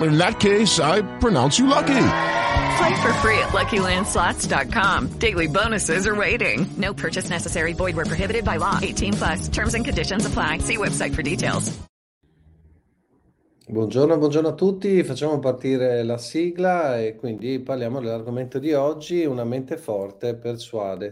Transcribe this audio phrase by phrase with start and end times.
[0.00, 2.06] In that case, I pronounce you lucky.
[2.78, 5.08] Play for free at LuckyLandSlots.com.
[5.18, 6.66] Daily bonuses are waiting.
[6.76, 7.72] No purchase necessary.
[7.74, 8.78] Void where prohibited by law.
[8.80, 9.48] 18 plus.
[9.48, 10.58] Terms and conditions apply.
[10.58, 11.78] See website for details.
[13.70, 19.44] Buongiorno, buongiorno a tutti, facciamo partire la sigla e quindi parliamo dell'argomento di oggi, una
[19.44, 21.10] mente forte persuade.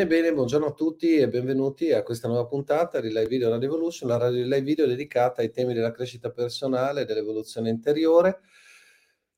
[0.00, 3.68] Bene, bene, buongiorno a tutti e benvenuti a questa nuova puntata di Live Video Radio
[3.68, 8.40] Evolution, la live video dedicata ai temi della crescita personale e dell'evoluzione interiore.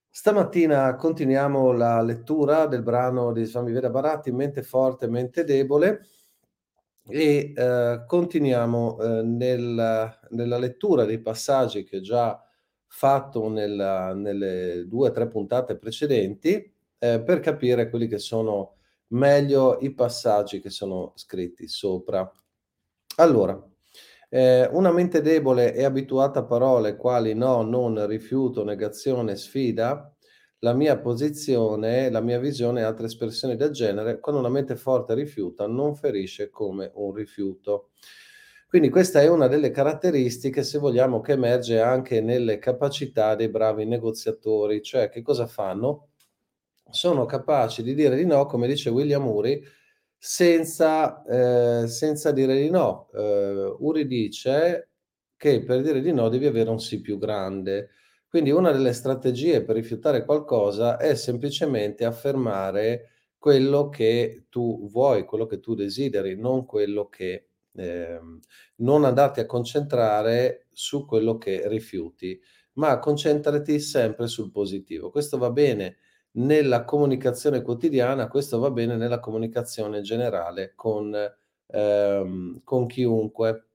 [0.09, 6.07] Stamattina continuiamo la lettura del brano di Swami Veda Bharati, Mente forte, mente debole,
[7.09, 12.41] e eh, continuiamo eh, nel, nella lettura dei passaggi che ho già
[12.87, 18.77] fatto nella, nelle due o tre puntate precedenti eh, per capire quelli che sono
[19.13, 22.31] meglio i passaggi che sono scritti sopra.
[23.17, 23.61] Allora,
[24.29, 30.14] eh, una mente debole è abituata a parole quali no, non, rifiuto, negazione, sfida.
[30.61, 35.15] La mia posizione, la mia visione e altre espressioni del genere, quando una mente forte
[35.15, 37.91] rifiuta, non ferisce come un rifiuto.
[38.69, 43.85] Quindi questa è una delle caratteristiche, se vogliamo, che emerge anche nelle capacità dei bravi
[43.85, 46.11] negoziatori, cioè che cosa fanno?
[46.92, 49.63] Sono capaci di dire di no, come dice William Uri,
[50.17, 53.08] senza, eh, senza dire di no.
[53.13, 54.91] Uh, Uri dice
[55.36, 57.91] che per dire di no devi avere un sì più grande.
[58.29, 65.47] Quindi una delle strategie per rifiutare qualcosa è semplicemente affermare quello che tu vuoi, quello
[65.47, 68.20] che tu desideri, non quello che eh,
[68.77, 72.41] non andarti a concentrare su quello che rifiuti,
[72.74, 75.11] ma concentrati sempre sul positivo.
[75.11, 75.97] Questo va bene
[76.33, 81.15] nella comunicazione quotidiana, questo va bene nella comunicazione generale con,
[81.67, 83.67] ehm, con chiunque.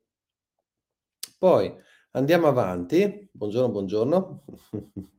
[1.37, 1.73] Poi
[2.11, 4.43] andiamo avanti, buongiorno, buongiorno.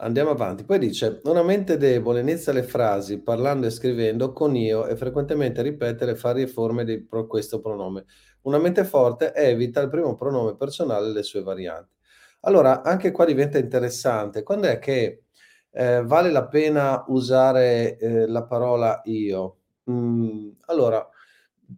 [0.00, 4.86] andiamo avanti, poi dice, una mente debole inizia le frasi parlando e scrivendo con io
[4.86, 8.04] e frequentemente ripete le varie forme di questo pronome.
[8.42, 11.96] Una mente forte evita il primo pronome personale e le sue varianti.
[12.42, 14.42] Allora, anche qua diventa interessante.
[14.44, 15.24] Quando è che
[15.70, 19.56] eh, vale la pena usare eh, la parola io?
[19.90, 21.08] Mm, allora,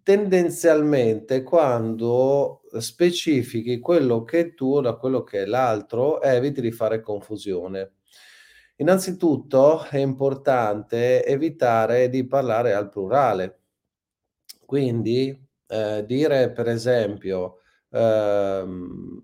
[0.03, 7.01] tendenzialmente quando specifichi quello che è tuo da quello che è l'altro, eviti di fare
[7.01, 7.93] confusione.
[8.77, 13.59] Innanzitutto è importante evitare di parlare al plurale.
[14.65, 17.59] Quindi eh, dire per esempio
[17.91, 19.22] ehm,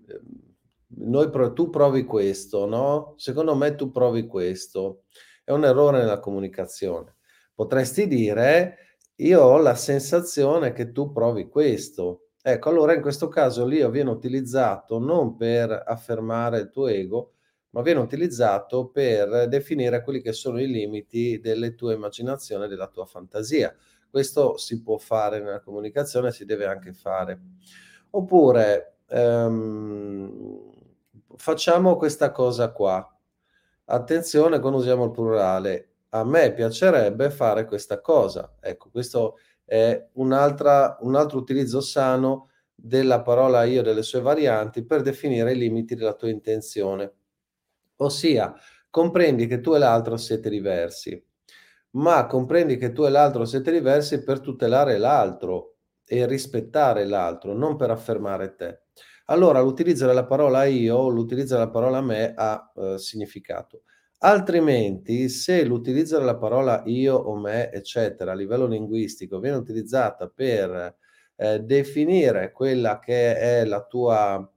[0.99, 3.13] noi tu provi questo, no?
[3.17, 5.03] Secondo me tu provi questo.
[5.43, 7.15] È un errore nella comunicazione.
[7.53, 8.77] Potresti dire
[9.19, 12.27] io ho la sensazione che tu provi questo.
[12.41, 17.33] Ecco, allora in questo caso l'io viene utilizzato non per affermare il tuo ego,
[17.71, 23.05] ma viene utilizzato per definire quelli che sono i limiti delle tue immaginazioni della tua
[23.05, 23.75] fantasia.
[24.09, 27.39] Questo si può fare nella comunicazione, si deve anche fare.
[28.11, 30.71] Oppure, um,
[31.37, 33.09] facciamo questa cosa qua.
[33.85, 35.91] Attenzione quando usiamo il plurale.
[36.09, 38.55] A me piacerebbe fare questa cosa.
[38.59, 40.97] Ecco, questo è un altro
[41.37, 47.13] utilizzo sano della parola io delle sue varianti per definire i limiti della tua intenzione.
[47.97, 48.53] Ossia,
[48.89, 51.21] comprendi che tu e l'altro siete diversi,
[51.91, 57.75] ma comprendi che tu e l'altro siete diversi per tutelare l'altro e rispettare l'altro, non
[57.75, 58.81] per affermare te.
[59.27, 63.83] Allora l'utilizzo della parola io l'utilizzo della parola me ha eh, significato.
[64.19, 70.95] Altrimenti, se l'utilizzo della parola io o me, eccetera, a livello linguistico viene utilizzata per
[71.35, 74.49] eh, definire quella che è la tua,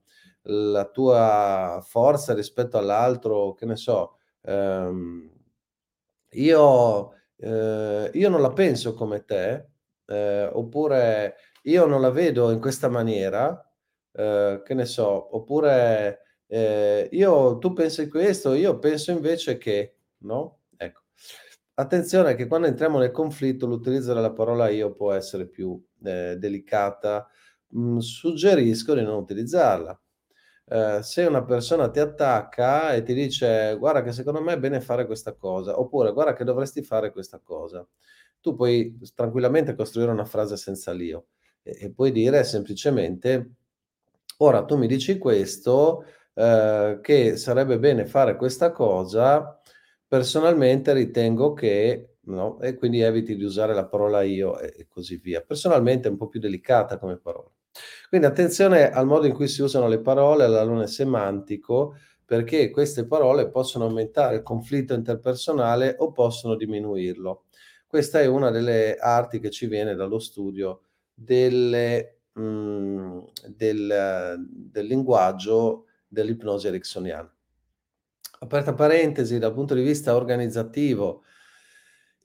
[0.44, 5.31] la tua forza rispetto all'altro, che ne so, ehm,
[6.32, 9.67] io, eh, io non la penso come te,
[10.06, 13.69] eh, oppure io non la vedo in questa maniera,
[14.20, 20.58] eh, che ne so, oppure eh, io, tu pensi questo, io penso invece che, no?
[20.76, 21.02] Ecco.
[21.75, 27.26] Attenzione che quando entriamo nel conflitto l'utilizzo della parola io può essere più eh, delicata.
[27.76, 29.99] Mm, suggerisco di non utilizzarla.
[30.67, 34.81] Eh, se una persona ti attacca e ti dice guarda che secondo me è bene
[34.81, 37.87] fare questa cosa, oppure guarda che dovresti fare questa cosa,
[38.40, 41.28] tu puoi tranquillamente costruire una frase senza l'io
[41.62, 43.55] e, e puoi dire semplicemente
[44.38, 46.05] ora tu mi dici questo,
[46.35, 49.61] eh, che sarebbe bene fare questa cosa,
[50.06, 52.61] personalmente ritengo che, no?
[52.61, 55.43] E quindi eviti di usare la parola io e, e così via.
[55.43, 57.50] Personalmente è un po' più delicata come parola.
[58.09, 61.94] Quindi attenzione al modo in cui si usano le parole, all'alone semantico,
[62.25, 67.44] perché queste parole possono aumentare il conflitto interpersonale o possono diminuirlo.
[67.87, 70.82] Questa è una delle arti che ci viene dallo studio
[71.12, 73.19] delle, mh, mm,
[73.49, 77.32] del, del linguaggio dell'ipnosi ericksoniana.
[78.41, 81.25] Aperta parentesi, dal punto di vista organizzativo,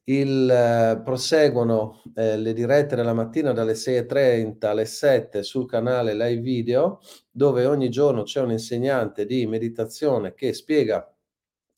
[0.06, 6.42] il, eh, proseguono eh, le dirette della mattina dalle 6.30 alle 7 sul canale live
[6.42, 7.00] video,
[7.32, 11.10] dove ogni giorno c'è un insegnante di meditazione che spiega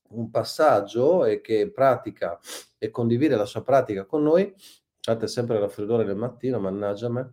[0.09, 2.39] un passaggio e che pratica
[2.77, 4.53] e condivide la sua pratica con noi.
[4.99, 7.31] Fate sempre raffreddore del mattino, mannaggia me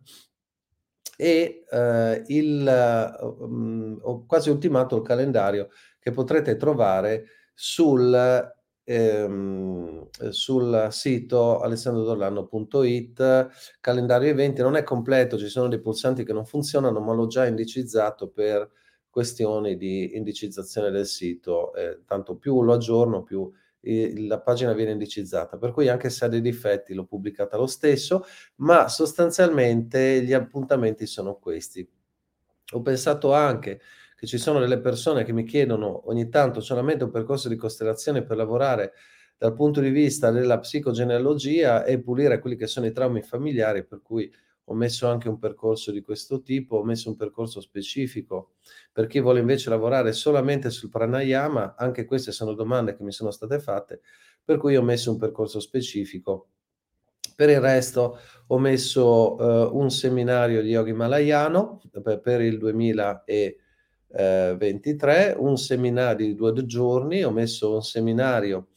[1.16, 5.68] e eh, il, um, ho quasi ultimato il calendario
[5.98, 8.52] che potrete trovare sul,
[8.84, 13.48] ehm, sul sito alessandrodorlano.it
[13.80, 14.60] calendario eventi.
[14.62, 18.70] Non è completo ci sono dei pulsanti che non funzionano ma l'ho già indicizzato per
[19.08, 23.48] questioni di indicizzazione del sito eh, tanto più lo aggiorno più
[24.26, 28.24] la pagina viene indicizzata, per cui anche se ha dei difetti l'ho pubblicata lo stesso,
[28.56, 31.88] ma sostanzialmente gli appuntamenti sono questi.
[32.72, 33.80] Ho pensato anche
[34.16, 38.24] che ci sono delle persone che mi chiedono ogni tanto solamente un percorso di costellazione
[38.24, 38.92] per lavorare
[39.36, 44.00] dal punto di vista della psicogenealogia e pulire quelli che sono i traumi familiari, per
[44.02, 44.32] cui
[44.66, 48.52] ho messo anche un percorso di questo tipo, ho messo un percorso specifico
[48.92, 53.30] per chi vuole invece lavorare solamente sul pranayama, anche queste sono domande che mi sono
[53.30, 54.00] state fatte,
[54.42, 56.48] per cui ho messo un percorso specifico.
[57.36, 65.34] Per il resto ho messo uh, un seminario di yoga himalayano per, per il 2023,
[65.38, 68.68] un seminario di due giorni, ho messo un seminario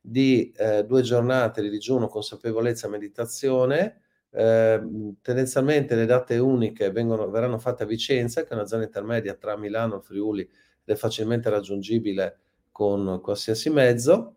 [0.00, 4.02] di eh, due giornate di digiuno, consapevolezza, meditazione,
[4.38, 9.34] Ehm, tendenzialmente le date uniche vengono, verranno fatte a Vicenza, che è una zona intermedia
[9.34, 10.50] tra Milano e Friuli ed
[10.84, 12.38] è facilmente raggiungibile
[12.70, 14.34] con qualsiasi mezzo.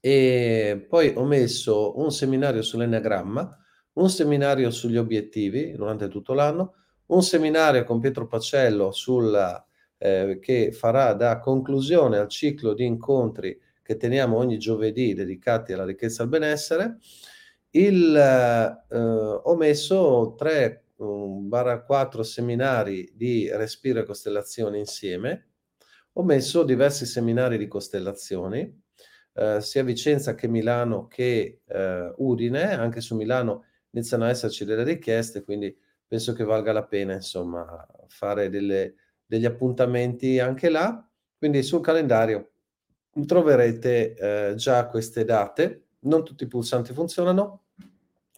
[0.00, 3.58] E poi ho messo un seminario sull'enneagramma,
[3.94, 6.74] un seminario sugli obiettivi durante tutto l'anno,
[7.06, 9.64] un seminario con Pietro Pacello sulla,
[9.96, 15.84] eh, che farà da conclusione al ciclo di incontri che teniamo ogni giovedì dedicati alla
[15.84, 16.98] ricchezza e al benessere
[17.70, 21.48] il, eh, ho messo 3 um,
[21.84, 25.46] 4 seminari di respiro e costellazioni insieme.
[26.14, 28.82] Ho messo diversi seminari di costellazioni,
[29.34, 32.72] eh, sia a Vicenza che Milano che eh, Udine.
[32.72, 37.86] Anche su Milano iniziano a esserci delle richieste, quindi penso che valga la pena, insomma,
[38.08, 38.94] fare delle,
[39.24, 41.06] degli appuntamenti anche là.
[41.36, 42.50] Quindi sul calendario
[43.26, 47.62] troverete eh, già queste date non tutti i pulsanti funzionano,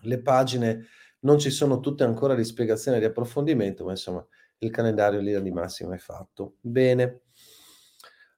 [0.02, 0.86] le pagine
[1.20, 4.26] non ci sono tutte ancora di spiegazione e di approfondimento, ma insomma
[4.58, 6.56] il calendario linea di massima è fatto.
[6.60, 7.22] Bene.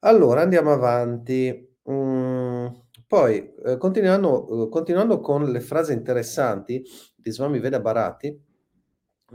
[0.00, 1.70] Allora andiamo avanti.
[1.90, 2.66] Mm,
[3.06, 6.82] poi, eh, continuando, eh, continuando, con le frasi interessanti
[7.14, 8.40] di Swami Veda Bharati,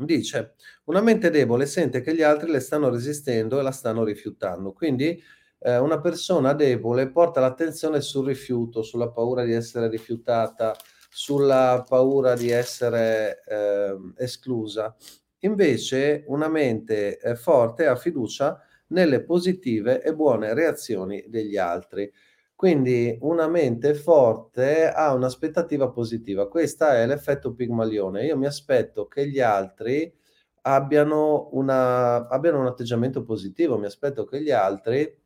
[0.05, 4.73] dice, una mente debole sente che gli altri le stanno resistendo e la stanno rifiutando,
[4.73, 5.21] quindi
[5.59, 10.75] eh, una persona debole porta l'attenzione sul rifiuto, sulla paura di essere rifiutata,
[11.09, 14.95] sulla paura di essere eh, esclusa.
[15.39, 22.11] Invece una mente eh, forte ha fiducia nelle positive e buone reazioni degli altri.
[22.55, 26.47] Quindi una mente forte ha un'aspettativa positiva.
[26.47, 28.25] Questo è l'effetto Pigmalione.
[28.25, 30.11] Io mi aspetto che gli altri
[30.61, 35.25] abbiano, una, abbiano un atteggiamento positivo, mi aspetto che gli altri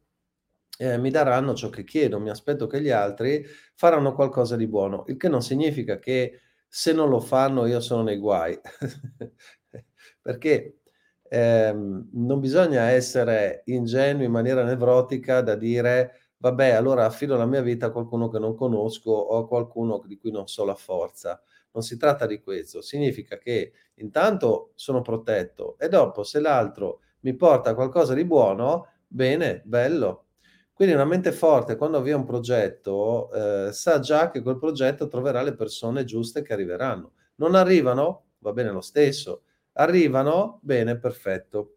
[0.77, 5.03] eh, mi daranno ciò che chiedo, mi aspetto che gli altri faranno qualcosa di buono,
[5.07, 8.57] il che non significa che se non lo fanno io sono nei guai,
[10.21, 10.77] perché
[11.29, 17.61] ehm, non bisogna essere ingenui in maniera nevrotica da dire vabbè, allora affido la mia
[17.61, 21.41] vita a qualcuno che non conosco o a qualcuno di cui non so la forza.
[21.73, 27.35] Non si tratta di questo, significa che intanto sono protetto e dopo se l'altro mi
[27.35, 30.25] porta qualcosa di buono, bene, bello.
[30.81, 35.43] Quindi una mente forte quando avvia un progetto eh, sa già che quel progetto troverà
[35.43, 37.11] le persone giuste che arriveranno.
[37.35, 38.29] Non arrivano?
[38.39, 39.43] Va bene lo stesso.
[39.73, 40.57] Arrivano?
[40.63, 41.75] Bene, perfetto.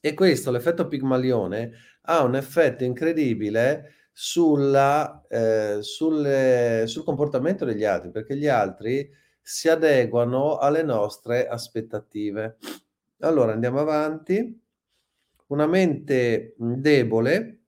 [0.00, 1.74] E questo, l'effetto Pigmalione,
[2.06, 9.08] ha un effetto incredibile sulla, eh, sulle, sul comportamento degli altri, perché gli altri
[9.40, 12.56] si adeguano alle nostre aspettative.
[13.20, 14.60] Allora andiamo avanti.
[15.46, 17.61] Una mente debole,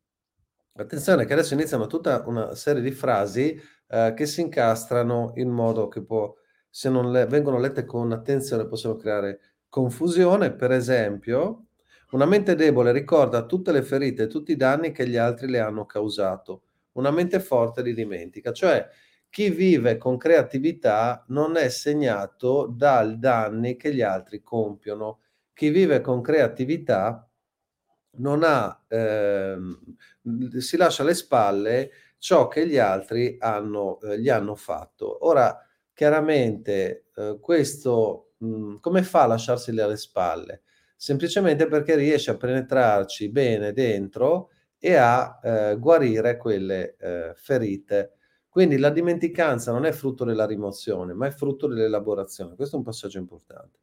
[0.77, 5.89] attenzione che adesso iniziano tutta una serie di frasi eh, che si incastrano in modo
[5.89, 6.35] che può,
[6.69, 10.53] se non le, vengono lette con attenzione, possono creare confusione.
[10.53, 11.67] Per esempio,
[12.11, 15.61] una mente debole ricorda tutte le ferite e tutti i danni che gli altri le
[15.61, 16.63] hanno causato.
[16.93, 18.53] Una mente forte li dimentica.
[18.53, 18.89] Cioè,
[19.29, 25.21] chi vive con creatività non è segnato dai danni che gli altri compiono.
[25.53, 27.29] Chi vive con creatività
[28.17, 29.57] non ha, eh,
[30.59, 35.27] si lascia alle spalle ciò che gli altri hanno, eh, gli hanno fatto.
[35.27, 35.57] Ora,
[35.93, 40.63] chiaramente, eh, questo mh, come fa a lasciarseli alle spalle?
[40.97, 48.13] semplicemente perché riesce a penetrarci bene dentro e a eh, guarire quelle eh, ferite.
[48.49, 52.55] Quindi la dimenticanza non è frutto della rimozione, ma è frutto dell'elaborazione.
[52.55, 53.81] Questo è un passaggio importante.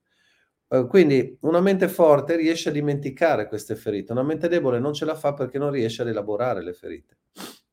[0.71, 5.03] Uh, quindi una mente forte riesce a dimenticare queste ferite, una mente debole non ce
[5.03, 7.17] la fa perché non riesce ad elaborare le ferite.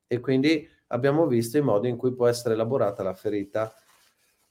[0.09, 3.73] E quindi abbiamo visto i modi in cui può essere elaborata la ferita.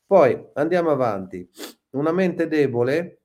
[0.06, 1.50] Poi andiamo avanti.
[1.92, 3.24] Una mente debole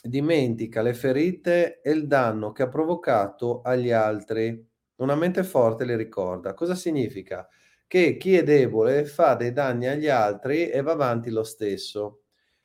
[0.00, 4.64] dimentica le ferite e il danno che ha provocato agli altri.
[4.96, 6.54] Una mente forte le ricorda.
[6.54, 7.48] Cosa significa?
[7.88, 12.23] Che chi è debole fa dei danni agli altri e va avanti lo stesso.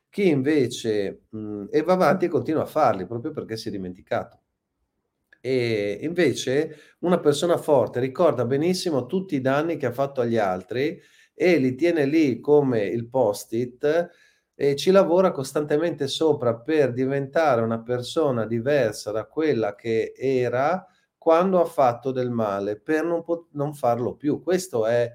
[0.09, 3.71] Chi invece mh, mm, e va avanti e continua a farli proprio perché si è
[3.71, 4.41] dimenticato.
[5.41, 10.99] E invece una persona forte ricorda benissimo tutti i danni che ha fatto agli altri
[11.33, 14.09] e li tiene lì come il post-it
[14.53, 20.85] e ci lavora costantemente sopra per diventare una persona diversa da quella che era
[21.17, 24.41] quando ha fatto del male, per non, pot- non farlo più.
[24.41, 25.13] Questo è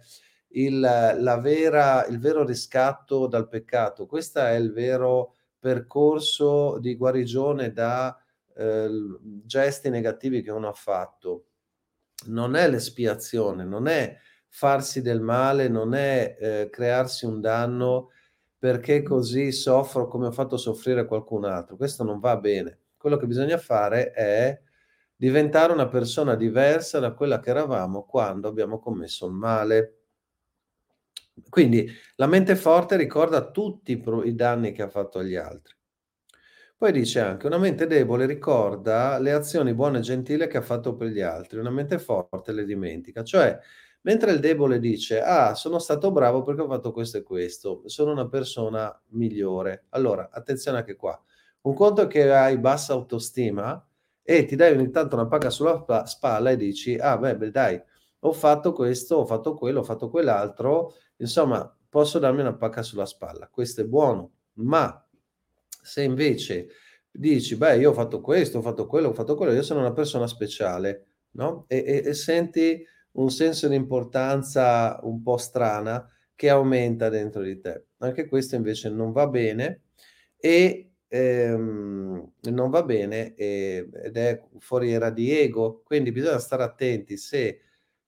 [0.55, 8.17] il, vera, il vero riscatto dal peccato, questo è il vero percorso di guarigione da
[8.57, 8.89] eh,
[9.45, 11.47] gesti negativi che uno ha fatto.
[12.27, 14.17] Non è l'espiazione, non è
[14.49, 18.11] farsi del male, non è eh, crearsi un danno
[18.57, 21.77] perché così soffro come ho fatto soffrire qualcun altro.
[21.77, 22.79] Questo non va bene.
[22.97, 24.59] Quello che bisogna fare è
[25.17, 30.04] diventare una persona diversa da quella che eravamo quando abbiamo commesso il male.
[31.49, 35.75] Quindi la mente forte ricorda tutti i danni che ha fatto agli altri.
[36.77, 40.95] Poi dice anche, una mente debole ricorda le azioni buone e gentili che ha fatto
[40.97, 43.23] per gli altri, una mente forte le dimentica.
[43.23, 43.59] Cioè,
[44.07, 48.13] Mentre il debole dice, ah, sono stato bravo perché ho fatto questo e questo, sono
[48.13, 49.87] una persona migliore.
[49.91, 51.19] Allora, attenzione anche qua.
[51.63, 53.83] Un conto è che hai bassa autostima
[54.23, 57.81] e ti dai ogni tanto una paga sulla spalla e dici, ah, beh, beh, dai,
[58.21, 63.07] ho fatto questo, ho fatto quello, ho fatto quell'altro, insomma, posso darmi una pacca sulla
[63.07, 63.49] spalla.
[63.49, 65.07] Questo è buono, ma
[65.83, 66.69] se invece
[67.11, 69.93] dici, beh, io ho fatto questo, ho fatto quello, ho fatto quello, io sono una
[69.93, 71.65] persona speciale, no?
[71.69, 77.61] E, e, e senti un senso di importanza un po' strana che aumenta dentro di
[77.61, 77.87] te.
[77.99, 79.83] Anche questo invece non va bene
[80.37, 87.17] e ehm, non va bene e, ed è foriera di ego, quindi bisogna stare attenti
[87.17, 87.61] se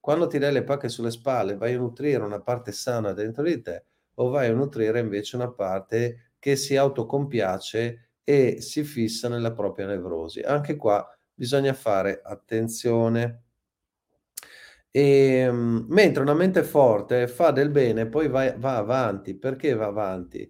[0.06, 3.60] quando ti dai le pacche sulle spalle vai a nutrire una parte sana dentro di
[3.60, 9.52] te o vai a nutrire invece una parte che si autocompiace e si fissa nella
[9.52, 10.42] propria nevrosi.
[10.42, 13.42] Anche qua bisogna fare attenzione.
[14.92, 19.36] E, ehm, mentre una mente forte fa del bene, poi va, va avanti.
[19.36, 20.48] Perché va avanti?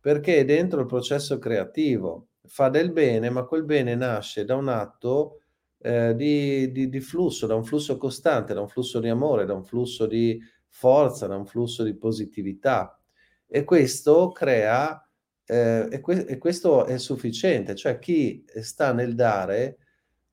[0.00, 4.66] Perché è dentro il processo creativo fa del bene, ma quel bene nasce da un
[4.66, 5.42] atto
[5.86, 9.54] eh, di, di, di, flusso, da un flusso costante, da un flusso di amore, da
[9.54, 13.00] un flusso di forza, da un flusso di positività.
[13.46, 15.00] E questo crea
[15.44, 19.78] eh, e, que- e questo è sufficiente, cioè chi sta nel dare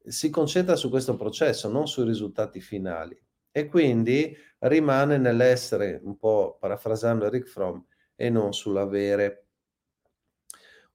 [0.03, 3.15] si concentra su questo processo, non sui risultati finali
[3.51, 7.77] e quindi rimane nell'essere, un po' parafrasando Eric Fromm,
[8.15, 9.42] e non sull'avere.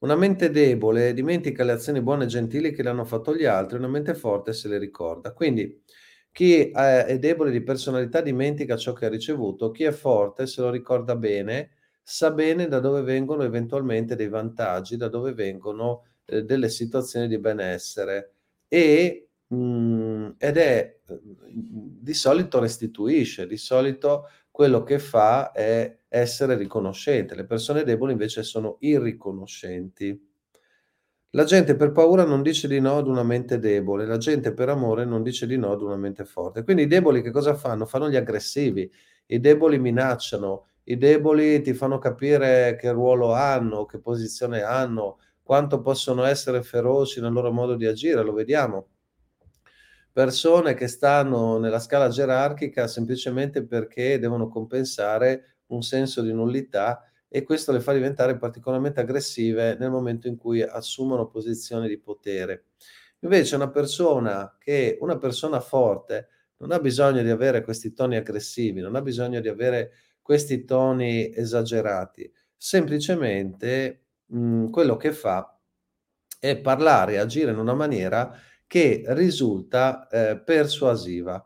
[0.00, 3.78] Una mente debole dimentica le azioni buone e gentili che le hanno fatto gli altri,
[3.78, 5.32] una mente forte se le ricorda.
[5.32, 5.82] Quindi
[6.30, 10.70] chi è debole di personalità dimentica ciò che ha ricevuto, chi è forte se lo
[10.70, 16.68] ricorda bene, sa bene da dove vengono eventualmente dei vantaggi, da dove vengono eh, delle
[16.68, 18.34] situazioni di benessere
[18.68, 20.98] e mh, mhmm, ed è
[21.50, 24.28] di solito restituisce, di solito
[24.58, 27.36] quello che fa è essere riconoscente.
[27.36, 30.20] Le persone deboli invece sono irriconoscenti.
[31.30, 34.68] La gente per paura non dice di no ad una mente debole, la gente per
[34.68, 36.64] amore non dice di no ad una mente forte.
[36.64, 37.86] Quindi i deboli che cosa fanno?
[37.86, 38.90] Fanno gli aggressivi,
[39.26, 45.80] i deboli minacciano, i deboli ti fanno capire che ruolo hanno, che posizione hanno, quanto
[45.80, 48.88] possono essere feroci nel loro modo di agire, lo vediamo.
[50.12, 57.42] Persone che stanno nella scala gerarchica semplicemente perché devono compensare un senso di nullità e
[57.44, 62.64] questo le fa diventare particolarmente aggressive nel momento in cui assumono posizioni di potere.
[63.20, 68.80] Invece una persona che una persona forte non ha bisogno di avere questi toni aggressivi,
[68.80, 75.52] non ha bisogno di avere questi toni esagerati, semplicemente mh, quello che fa
[76.40, 78.32] è parlare agire in una maniera
[78.68, 81.44] che risulta eh, persuasiva.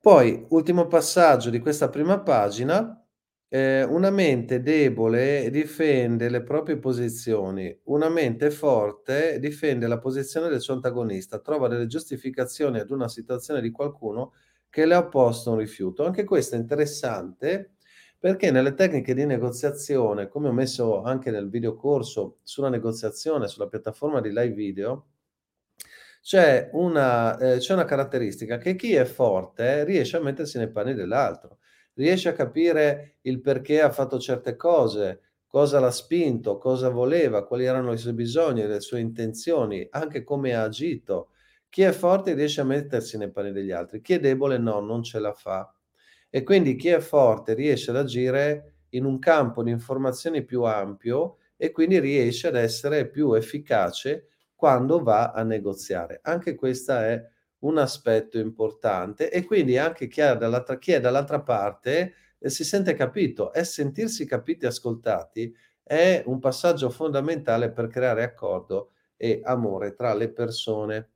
[0.00, 3.04] Poi, ultimo passaggio di questa prima pagina,
[3.48, 10.60] eh, una mente debole difende le proprie posizioni, una mente forte difende la posizione del
[10.60, 14.34] suo antagonista, trova delle giustificazioni ad una situazione di qualcuno
[14.70, 16.04] che le ha opposto un rifiuto.
[16.04, 17.72] Anche questo è interessante
[18.18, 23.68] perché nelle tecniche di negoziazione, come ho messo anche nel video corso sulla negoziazione sulla
[23.68, 25.06] piattaforma di live video,
[26.26, 30.92] c'è una, eh, c'è una caratteristica che chi è forte riesce a mettersi nei panni
[30.92, 31.58] dell'altro
[31.94, 37.64] riesce a capire il perché ha fatto certe cose, cosa l'ha spinto, cosa voleva, quali
[37.64, 41.30] erano i suoi bisogni, le sue intenzioni, anche come ha agito.
[41.70, 45.02] Chi è forte riesce a mettersi nei panni degli altri, chi è debole no, non
[45.04, 45.72] ce la fa.
[46.28, 51.38] E quindi chi è forte riesce ad agire in un campo di informazioni più ampio
[51.56, 56.20] e quindi riesce ad essere più efficace quando va a negoziare.
[56.22, 57.22] Anche questa è
[57.60, 62.64] un aspetto importante e quindi anche chi è dall'altra, chi è dall'altra parte eh, si
[62.64, 69.40] sente capito e sentirsi capiti e ascoltati è un passaggio fondamentale per creare accordo e
[69.44, 71.10] amore tra le persone.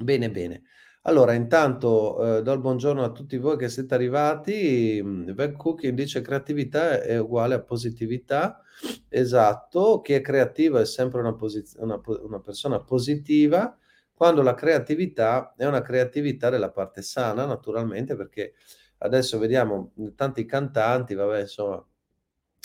[0.00, 0.62] Bene, bene.
[1.04, 5.00] Allora, intanto eh, do il buongiorno a tutti voi che siete arrivati.
[5.00, 8.62] Web Cooking dice creatività è uguale a positività.
[9.08, 13.76] Esatto, chi è creativo è sempre una, posiz- una, una persona positiva
[14.22, 18.54] quando la creatività è una creatività della parte sana, naturalmente, perché
[18.98, 21.84] adesso vediamo tanti cantanti, vabbè, insomma,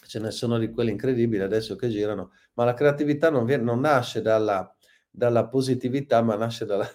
[0.08, 3.80] ce ne sono di quelli incredibili adesso che girano, ma la creatività non, viene, non
[3.80, 4.72] nasce dalla,
[5.10, 6.88] dalla, positività, ma nasce dalla,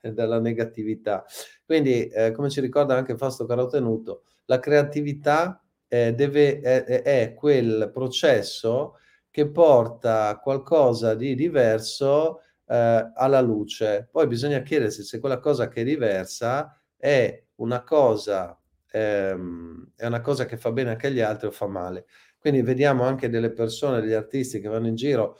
[0.00, 1.24] dalla negatività.
[1.64, 7.90] Quindi, eh, come ci ricorda anche Fausto Carotenuto, la creatività eh, deve, è, è, quel
[7.92, 8.96] processo
[9.30, 14.08] che porta qualcosa di diverso eh, alla luce.
[14.10, 18.58] Poi bisogna chiedersi se quella cosa che è diversa è una cosa,
[18.90, 22.06] ehm, è una cosa che fa bene anche agli altri o fa male.
[22.38, 25.38] Quindi vediamo anche delle persone, degli artisti che vanno in giro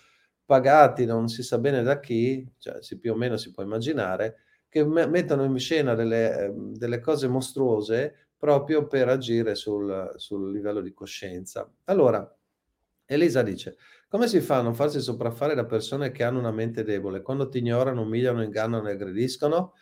[0.51, 4.39] pagati non si sa bene da chi, cioè si, più o meno si può immaginare,
[4.71, 10.51] che me- mettono in scena delle, eh, delle, cose mostruose proprio per agire sul, sul
[10.53, 11.71] livello di coscienza.
[11.85, 12.27] Allora,
[13.05, 13.77] Elisa dice,
[14.09, 17.21] come si fa a non farsi sopraffare da persone che hanno una mente debole?
[17.21, 19.75] Quando ti ignorano, umiliano, ingannano e aggrediscono?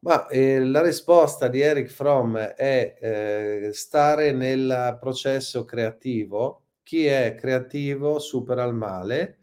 [0.00, 6.64] Ma eh, la risposta di Eric Fromm è eh, stare nel processo creativo.
[6.82, 9.38] Chi è creativo supera il male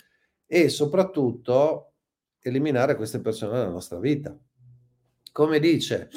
[0.46, 1.94] e soprattutto
[2.42, 4.38] eliminare queste persone dalla nostra vita.
[5.38, 6.10] Come dice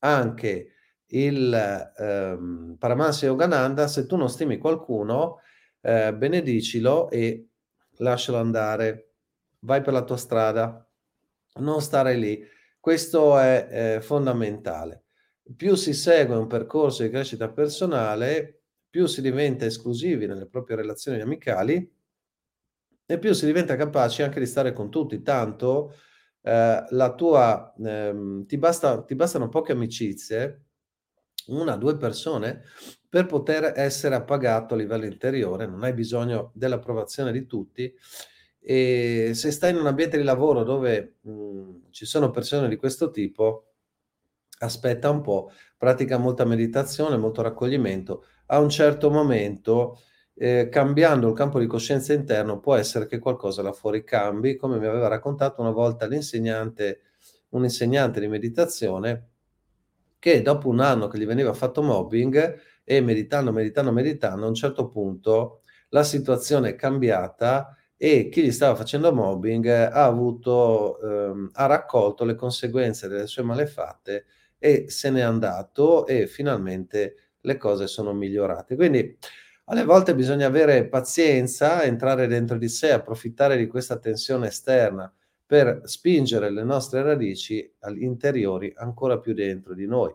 [0.00, 0.72] anche
[1.06, 5.38] il ehm, Paramahansa Yogananda, se tu non stimi qualcuno,
[5.80, 7.48] eh, benedicilo e
[7.96, 9.12] lascialo andare,
[9.60, 10.86] vai per la tua strada,
[11.60, 12.46] non stare lì.
[12.78, 15.04] Questo è eh, fondamentale.
[15.56, 21.18] Più si segue un percorso di crescita personale, più si diventa esclusivi nelle proprie relazioni
[21.22, 21.94] amicali
[23.06, 25.22] e più si diventa capaci anche di stare con tutti.
[25.22, 25.94] Tanto
[26.46, 30.62] eh, la tua, ehm, ti, basta, ti bastano poche amicizie
[31.48, 32.62] una, due persone
[33.08, 37.92] per poter essere appagato a livello interiore, non hai bisogno dell'approvazione di tutti.
[38.60, 42.76] E se stai in un ambiente di lavoro dove mh, mhmm, ci sono persone di
[42.76, 43.72] questo tipo,
[44.58, 50.00] aspetta un po', pratica molta meditazione, molto raccoglimento, a un certo momento,
[50.38, 54.78] eh, cambiando il campo di coscienza interno, può essere che qualcosa là fuori cambi, come
[54.78, 57.00] mi aveva raccontato una volta l'insegnante,
[57.50, 59.28] un insegnante di meditazione,
[60.18, 64.54] che dopo un anno che gli veniva fatto mobbing e meditando, meditando, meditando, a un
[64.54, 71.50] certo punto la situazione è cambiata e chi gli stava facendo mobbing ha avuto, ehm,
[71.54, 74.26] ha raccolto le conseguenze delle sue malefatte
[74.58, 78.74] e se n'è andato e finalmente le cose sono migliorate.
[78.74, 79.16] Quindi
[79.68, 85.12] alle volte bisogna avere pazienza, entrare dentro di sé, approfittare di questa tensione esterna
[85.44, 90.14] per spingere le nostre radici interiori ancora più dentro di noi.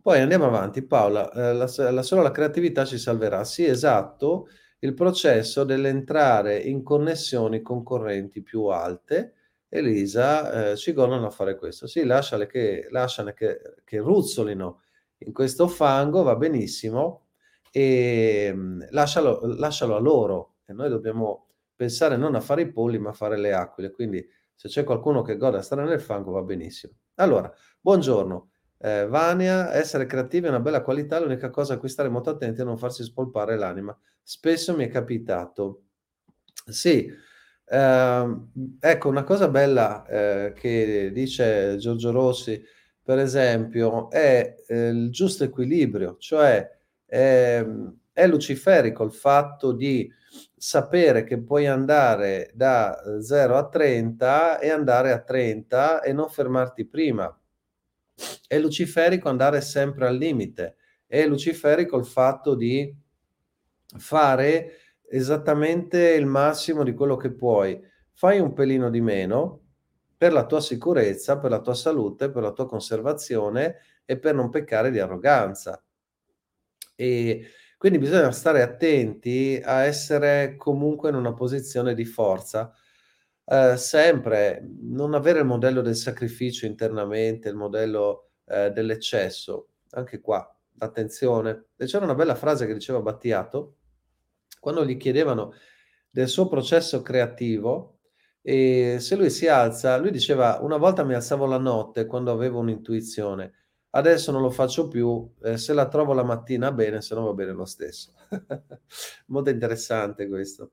[0.00, 3.44] Poi andiamo avanti, Paola, eh, la, la, solo la creatività ci salverà.
[3.44, 4.48] Sì, esatto,
[4.80, 9.34] il processo dell'entrare in connessioni con correnti più alte.
[9.68, 11.86] Elisa, eh, ci governano a fare questo.
[11.86, 14.82] Sì, lasciale che, lasciane che, che ruzzolino
[15.18, 17.21] in questo fango, va benissimo,
[17.72, 20.56] e mm, lascialo, lascialo a loro.
[20.66, 23.90] E noi dobbiamo pensare non a fare i polli, ma a fare le aquile.
[23.90, 26.92] Quindi se c'è qualcuno che gode a stare nel fango, va benissimo.
[27.16, 28.50] Allora, buongiorno.
[28.78, 32.60] Eh, Vania, essere creativi è una bella qualità, l'unica cosa a cui stare molto attenti
[32.60, 33.96] è non farsi spolpare l'anima.
[34.22, 35.84] Spesso mi è capitato.
[36.66, 37.10] Sì,
[37.64, 38.36] eh,
[38.80, 42.62] ecco, una cosa bella eh, che dice Giorgio Rossi,
[43.02, 46.68] per esempio, è eh, il giusto equilibrio, cioè
[47.12, 50.10] ehm, è luciferico il fatto di
[50.56, 56.86] sapere che puoi andare da 0 a 30 e andare a 30 e non fermarti
[56.86, 57.38] prima.
[58.46, 60.76] È luciferico andare sempre al limite.
[61.06, 62.94] È luciferico il fatto di
[63.98, 64.76] fare
[65.10, 67.78] esattamente il massimo di quello che puoi.
[68.12, 69.60] Fai un pelino di meno
[70.16, 74.48] per la tua sicurezza, per la tua salute, per la tua conservazione e per non
[74.48, 75.82] peccare di arroganza.
[77.02, 82.72] E quindi bisogna stare attenti a essere comunque in una posizione di forza.
[83.44, 89.70] Eh, sempre non avere il modello del sacrificio internamente, il modello eh, dell'eccesso.
[89.90, 91.70] Anche qua, attenzione.
[91.76, 93.78] E c'era una bella frase che diceva Battiato
[94.60, 95.54] quando gli chiedevano
[96.08, 97.98] del suo processo creativo
[98.42, 102.60] e se lui si alza, lui diceva una volta mi alzavo la notte quando avevo
[102.60, 103.61] un'intuizione
[103.94, 107.32] Adesso non lo faccio più, eh, se la trovo la mattina bene, se no va
[107.34, 108.12] bene lo stesso.
[109.26, 110.72] Molto interessante questo.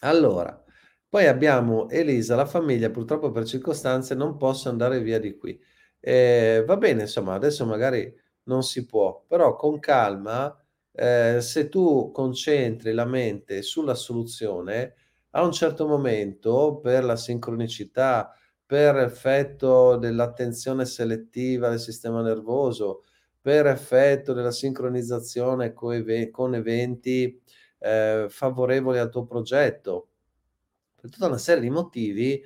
[0.00, 0.62] Allora,
[1.08, 5.58] poi abbiamo Elisa, la famiglia purtroppo per circostanze non posso andare via di qui.
[6.00, 8.12] Eh, va bene, insomma, adesso magari
[8.44, 10.56] non si può, però con calma,
[10.92, 14.94] eh, se tu concentri la mente sulla soluzione,
[15.30, 18.32] a un certo momento, per la sincronicità,
[18.72, 23.04] per effetto dell'attenzione selettiva del sistema nervoso,
[23.38, 27.38] per effetto della sincronizzazione con eventi
[27.80, 30.08] eh, favorevoli al tuo progetto.
[30.98, 32.42] Per tutta una serie di motivi,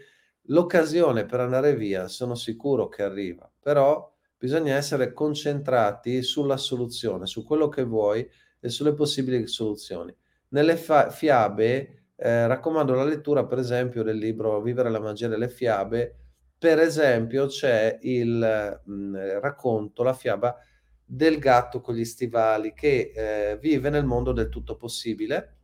[0.47, 7.45] l'occasione per andare via sono sicuro che arriva, però bisogna essere concentrati sulla soluzione, su
[7.45, 10.13] quello che vuoi e sulle possibili soluzioni.
[10.49, 15.49] Nelle fa- fiabe eh, raccomando la lettura, per esempio, del libro Vivere la magia delle
[15.49, 16.17] fiabe.
[16.59, 20.57] Per esempio, c'è il mh, mm, racconto, la fiaba
[21.05, 25.55] del gatto con gli stivali che eh, vive nel mondo del tutto possibile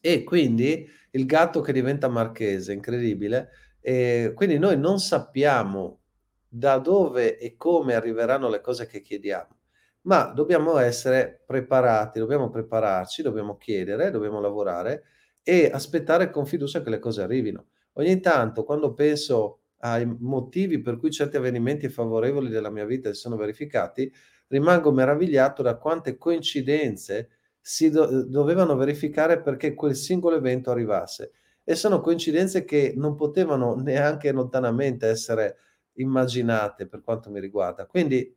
[0.00, 3.50] e quindi il gatto che diventa marchese, incredibile.
[3.80, 6.00] E quindi noi non sappiamo
[6.48, 9.56] da dove e come arriveranno le cose che chiediamo,
[10.02, 15.04] ma dobbiamo essere preparati, dobbiamo prepararci, dobbiamo chiedere, dobbiamo lavorare
[15.42, 17.66] e aspettare con fiducia che le cose arrivino.
[17.94, 23.20] Ogni tanto, quando penso ai motivi per cui certi avvenimenti favorevoli della mia vita si
[23.20, 24.12] sono verificati,
[24.48, 31.32] rimango meravigliato da quante coincidenze si do- dovevano verificare perché quel singolo evento arrivasse.
[31.64, 35.56] E sono coincidenze che non potevano neanche lontanamente essere
[35.94, 37.86] immaginate per quanto mi riguarda.
[37.86, 38.34] Quindi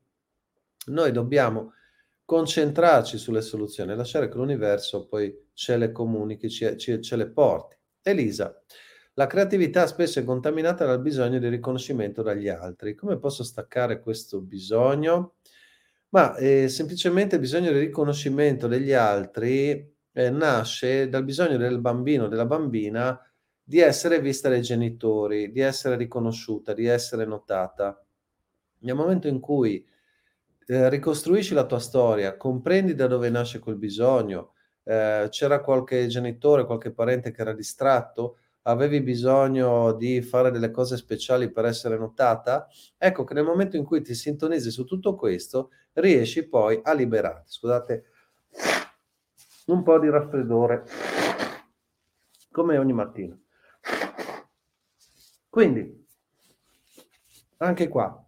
[0.87, 1.73] noi dobbiamo
[2.25, 7.77] concentrarci sulle soluzioni lasciare che l'universo poi ce le comunichi, ce, ce, ce le porti.
[8.01, 8.59] Elisa,
[9.13, 12.95] la creatività spesso è contaminata dal bisogno di riconoscimento dagli altri.
[12.95, 15.35] Come posso staccare questo bisogno?
[16.09, 22.27] Ma eh, semplicemente il bisogno di riconoscimento degli altri eh, nasce dal bisogno del bambino,
[22.27, 23.19] della bambina,
[23.63, 27.99] di essere vista dai genitori, di essere riconosciuta, di essere notata.
[28.79, 29.85] Nel momento in cui
[30.67, 36.65] eh, ricostruisci la tua storia, comprendi da dove nasce quel bisogno, eh, c'era qualche genitore,
[36.65, 42.67] qualche parente che era distratto, avevi bisogno di fare delle cose speciali per essere notata,
[42.97, 47.51] ecco che nel momento in cui ti sintonizzi su tutto questo, riesci poi a liberarti.
[47.51, 48.05] Scusate,
[49.67, 50.83] un po' di raffreddore,
[52.51, 53.37] come ogni mattina.
[55.49, 56.05] Quindi,
[57.57, 58.24] anche qua,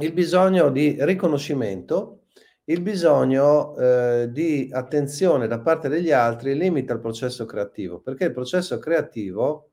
[0.00, 2.24] il bisogno di riconoscimento,
[2.64, 8.32] il bisogno eh, di attenzione da parte degli altri limita il processo creativo, perché il
[8.32, 9.70] processo creativo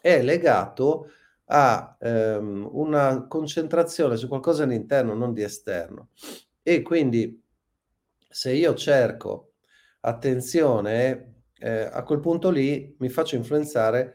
[0.00, 1.10] è legato
[1.46, 6.10] a ehm, una concentrazione su qualcosa di interno, non di esterno.
[6.62, 7.42] E quindi
[8.28, 9.52] se io cerco
[10.00, 14.14] attenzione, eh, a quel punto lì mi faccio influenzare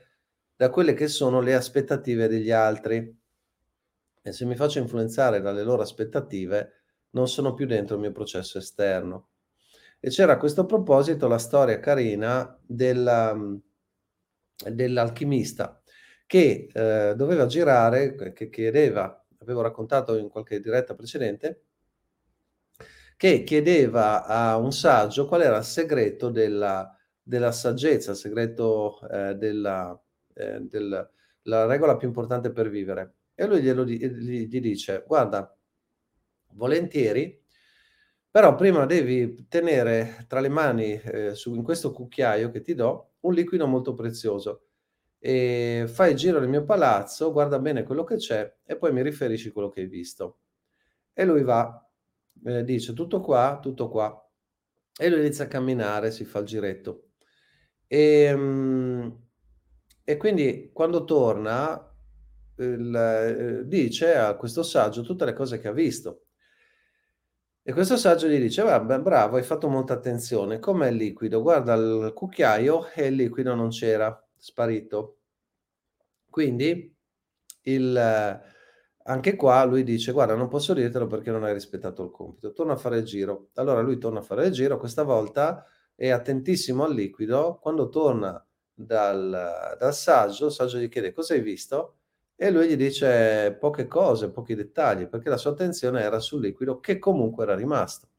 [0.56, 3.22] da quelle che sono le aspettative degli altri.
[4.26, 8.58] E se mi faccio influenzare dalle loro aspettative, non sono più dentro il mio processo
[8.58, 9.28] esterno.
[10.00, 13.38] E c'era a questo proposito la storia carina della,
[14.72, 15.82] dell'alchimista
[16.26, 21.64] che eh, doveva girare, che chiedeva, avevo raccontato in qualche diretta precedente,
[23.18, 29.36] che chiedeva a un saggio qual era il segreto della, della saggezza, il segreto eh,
[29.36, 30.02] della,
[30.34, 33.14] eh, della regola più importante per vivere.
[33.36, 35.56] E lui glielo, gli, gli dice, guarda,
[36.54, 37.42] volentieri,
[38.30, 43.14] però prima devi tenere tra le mani, eh, su, in questo cucchiaio che ti do,
[43.22, 44.68] un liquido molto prezioso.
[45.20, 49.02] E fai il giro nel mio palazzo, guarda bene quello che c'è e poi mi
[49.04, 50.40] riferisci quello che hai visto.
[51.14, 51.88] E lui va,
[52.46, 54.20] eh, dice tutto qua, tutto qua.
[54.98, 57.12] E lui inizia a camminare, si fa il giretto.
[57.88, 59.28] E, um,
[60.04, 61.93] e quindi quando torna
[62.58, 66.26] il, eh, dice a questo saggio tutte le cose che ha visto.
[67.66, 71.42] E questo saggio gli dice, vabbè, bravo, hai fatto molta attenzione, com'è il liquido?
[71.42, 75.20] Guarda il cucchiaio e il liquido non c'era, sparito.
[76.30, 76.94] Quindi
[77.62, 78.42] il,
[79.06, 82.74] anche qua lui dice, guarda, non posso dirtelo perché non hai rispettato il compito, torna
[82.74, 83.50] a fare il giro.
[83.56, 88.46] Allora lui torna a fare il giro, questa volta è attentissimo al liquido, quando torna
[88.74, 92.00] dal, dal saggio, il saggio gli chiede cosa hai visto?
[92.44, 96.82] E lui gli dice poche cose, pochi dettagli, perché la sua attenzione era sul liquido
[96.82, 98.10] che comunque era rimasto.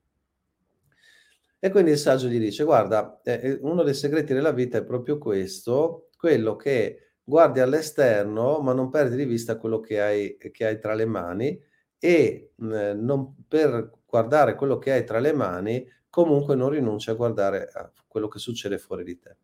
[1.59, 5.19] E quindi il saggio gli dice, guarda, eh, uno dei segreti della vita è proprio
[5.19, 10.79] questo, quello che guardi all'esterno, ma non perdi di vista quello che hai, che hai
[10.79, 11.63] tra le mani
[11.99, 17.15] e eh, non, per guardare quello che hai tra le mani, comunque non rinunci a
[17.15, 19.37] guardare a quello che succede fuori di te.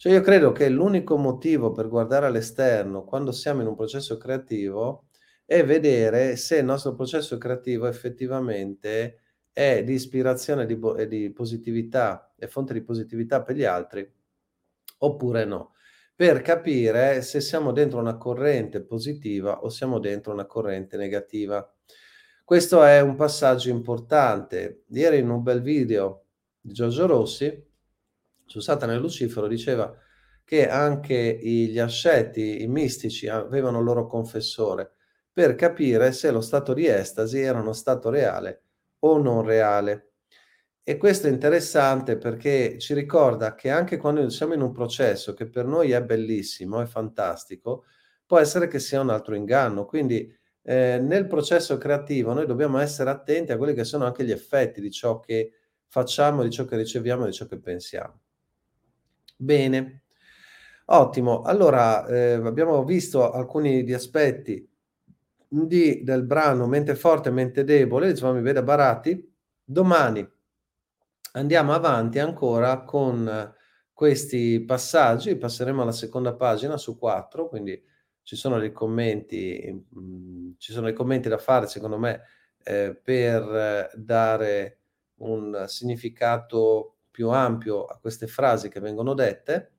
[0.00, 5.08] Cioè io credo che l'unico motivo per guardare all'esterno quando siamo in un processo creativo
[5.44, 12.32] è vedere se il nostro processo creativo effettivamente è di ispirazione di, e di positività,
[12.36, 14.08] è fonte di positività per gli altri
[14.98, 15.72] oppure no,
[16.14, 21.68] per capire se siamo dentro una corrente positiva o siamo dentro una corrente negativa.
[22.44, 24.84] Questo è un passaggio importante.
[24.90, 26.26] Ieri in un bel video
[26.60, 27.66] di Giorgio Rossi
[28.48, 29.94] su Satana e Lucifero diceva
[30.44, 34.94] che anche gli asceti, i mistici, avevano il loro confessore
[35.38, 38.62] per capire se lo stato di estasi era uno stato reale
[39.00, 40.14] o non reale.
[40.82, 45.48] E questo è interessante perché ci ricorda che anche quando siamo in un processo che
[45.48, 47.84] per noi è bellissimo, è fantastico,
[48.26, 49.84] può essere che sia un altro inganno.
[49.84, 50.28] Quindi
[50.62, 54.80] eh, nel processo creativo noi dobbiamo essere attenti a quelli che sono anche gli effetti
[54.80, 55.52] di ciò che
[55.86, 58.20] facciamo, di ciò che riceviamo, di ciò che pensiamo.
[59.40, 60.02] Bene,
[60.86, 61.42] ottimo.
[61.42, 64.68] Allora, eh, abbiamo visto alcuni di aspetti
[65.48, 69.32] di, del brano Mente forte, mente debole, diciamo mi vede Baratti.
[69.62, 70.28] Domani
[71.34, 73.54] andiamo avanti ancora con
[73.92, 77.80] questi passaggi, passeremo alla seconda pagina su quattro, quindi
[78.24, 82.22] ci sono dei commenti, mh, mm, ci sono dei commenti da fare secondo me
[82.64, 84.80] eh, per dare
[85.18, 89.78] un significato più ampio a queste frasi che vengono dette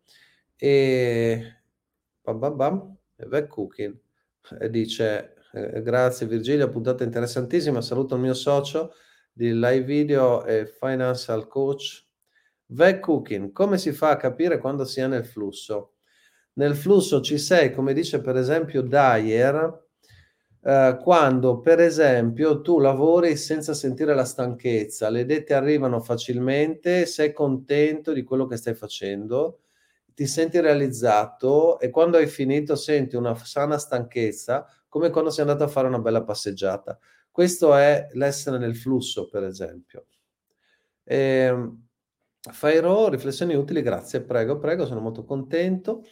[0.57, 1.61] e
[2.21, 3.97] bam bam bam, Vec Cooking
[4.69, 8.91] dice eh, grazie Virgilia, puntata interessantissima, saluto il mio socio
[9.31, 12.05] di live video e financial coach
[12.65, 15.93] Vec Cooking, come si fa a capire quando si è nel flusso?
[16.55, 19.87] Nel flusso ci sei, come dice per esempio Dyer,
[20.63, 27.05] eh, quando per esempio tu lavori senza sentire la stanchezza, le idee ti arrivano facilmente,
[27.05, 29.59] sei contento di quello che stai facendo,
[30.13, 35.63] ti senti realizzato e quando hai finito senti una sana stanchezza, come quando sei andato
[35.63, 36.99] a fare una bella passeggiata.
[37.31, 40.07] Questo è l'essere nel flusso, per esempio.
[41.03, 41.71] Eh,
[42.51, 46.03] Fairo, riflessioni utili, grazie, prego, prego, sono molto contento.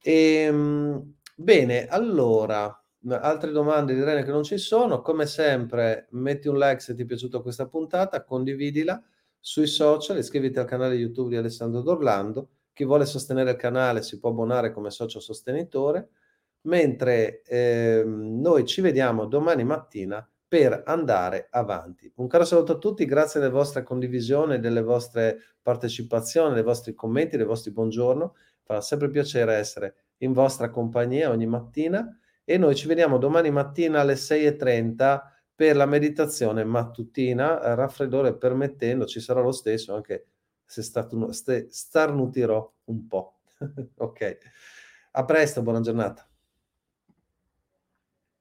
[0.00, 0.12] E,
[0.46, 5.00] ehm, bene, allora, altre domande direi che non ci sono.
[5.00, 9.02] Come sempre, metti un like se ti è piaciuta questa puntata, condividila
[9.38, 12.48] sui social, iscriviti al canale YouTube di Alessandro D'Orlando.
[12.72, 16.10] Chi vuole sostenere il canale si può abbonare come socio sostenitore,
[16.62, 22.12] mentre eh, noi ci vediamo domani mattina per andare avanti.
[22.16, 27.36] Un caro saluto a tutti, grazie della vostra condivisione, delle vostre partecipazioni, dei vostri commenti,
[27.36, 28.34] dei vostri buongiorno.
[28.62, 32.19] Farà sempre piacere essere in vostra compagnia ogni mattina
[32.50, 35.20] e noi ci vediamo domani mattina alle 6.30
[35.54, 40.26] per la meditazione mattutina, raffreddore permettendo, ci sarà lo stesso anche
[40.64, 40.82] se
[41.70, 43.42] starnutirò un po'.
[43.98, 44.38] ok,
[45.12, 46.29] a presto, buona giornata.